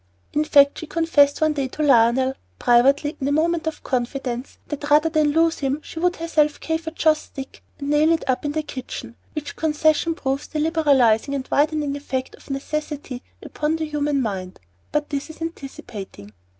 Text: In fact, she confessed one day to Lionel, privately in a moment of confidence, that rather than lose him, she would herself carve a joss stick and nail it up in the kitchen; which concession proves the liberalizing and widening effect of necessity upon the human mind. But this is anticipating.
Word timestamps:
In 0.33 0.43
fact, 0.45 0.79
she 0.79 0.87
confessed 0.87 1.41
one 1.41 1.53
day 1.53 1.67
to 1.67 1.83
Lionel, 1.83 2.33
privately 2.57 3.15
in 3.21 3.27
a 3.27 3.31
moment 3.31 3.67
of 3.67 3.83
confidence, 3.83 4.57
that 4.69 4.89
rather 4.89 5.09
than 5.09 5.29
lose 5.31 5.59
him, 5.59 5.79
she 5.83 5.99
would 5.99 6.15
herself 6.15 6.59
carve 6.59 6.87
a 6.87 6.91
joss 6.91 7.21
stick 7.21 7.61
and 7.77 7.91
nail 7.91 8.11
it 8.11 8.23
up 8.27 8.43
in 8.43 8.53
the 8.53 8.63
kitchen; 8.63 9.15
which 9.33 9.55
concession 9.55 10.15
proves 10.15 10.47
the 10.47 10.57
liberalizing 10.59 11.35
and 11.35 11.47
widening 11.51 11.95
effect 11.95 12.33
of 12.33 12.49
necessity 12.49 13.21
upon 13.43 13.75
the 13.75 13.85
human 13.85 14.23
mind. 14.23 14.59
But 14.91 15.11
this 15.11 15.29
is 15.29 15.39
anticipating. 15.39 16.33